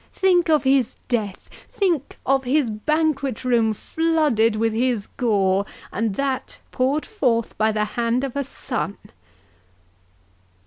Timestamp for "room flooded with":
3.45-4.73